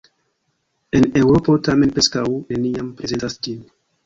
[0.99, 2.25] En Eŭropo tamen preskaŭ
[2.57, 3.63] neniam prezentas ĝin.